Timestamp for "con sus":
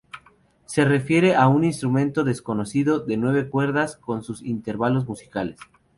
3.97-4.41